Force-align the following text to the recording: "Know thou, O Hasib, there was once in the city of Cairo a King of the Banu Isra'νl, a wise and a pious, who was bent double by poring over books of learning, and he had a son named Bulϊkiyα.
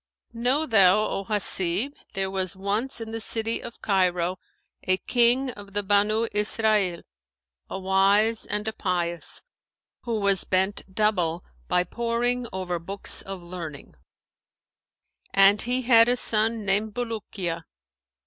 "Know 0.33 0.65
thou, 0.65 0.97
O 1.03 1.25
Hasib, 1.25 1.93
there 2.13 2.31
was 2.31 2.55
once 2.55 2.99
in 2.99 3.11
the 3.11 3.19
city 3.19 3.61
of 3.61 3.83
Cairo 3.83 4.39
a 4.81 4.97
King 4.97 5.51
of 5.51 5.73
the 5.73 5.83
Banu 5.83 6.27
Isra'νl, 6.33 7.03
a 7.69 7.79
wise 7.79 8.47
and 8.47 8.67
a 8.67 8.73
pious, 8.73 9.43
who 10.05 10.19
was 10.19 10.43
bent 10.43 10.85
double 10.91 11.43
by 11.67 11.83
poring 11.83 12.47
over 12.51 12.79
books 12.79 13.21
of 13.21 13.43
learning, 13.43 13.93
and 15.35 15.61
he 15.61 15.83
had 15.83 16.09
a 16.09 16.17
son 16.17 16.65
named 16.65 16.95
Bulϊkiyα. 16.95 17.65